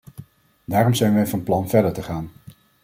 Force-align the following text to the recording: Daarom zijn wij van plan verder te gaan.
Daarom 0.65 0.93
zijn 0.93 1.13
wij 1.13 1.27
van 1.27 1.43
plan 1.43 1.69
verder 1.69 1.93
te 1.93 2.03
gaan. 2.03 2.31